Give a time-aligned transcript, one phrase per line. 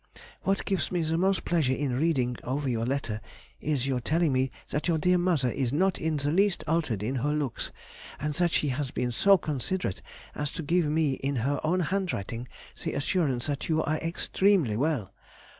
[0.41, 3.21] What gives me the most pleasure in reading over your letter,
[3.59, 7.17] is your telling me that your dear mother is not in the least altered in
[7.17, 7.71] her looks,
[8.19, 10.01] and that she has been so considerate
[10.33, 12.47] as to give me in her own handwriting
[12.83, 15.13] the assurance that you are extremely well.